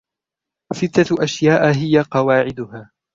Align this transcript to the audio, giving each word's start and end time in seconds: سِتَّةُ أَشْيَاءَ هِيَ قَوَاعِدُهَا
سِتَّةُ 0.73 1.23
أَشْيَاءَ 1.23 1.75
هِيَ 1.75 2.01
قَوَاعِدُهَا 2.01 2.91